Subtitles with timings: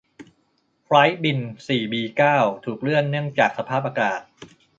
[0.83, 4.21] ไฟลท์บิน สี่บีเก้าถูกเลื่อนเนื่องจากสภาพอากาศ